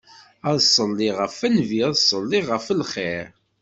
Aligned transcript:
Ad 0.49 0.57
ṣelliɣ 0.75 1.15
ɣef 1.21 1.37
Nnbi, 1.47 1.79
ad 1.89 1.97
ṣelliɣ 2.09 2.45
ɣef 2.49 2.65
lxir. 2.79 3.25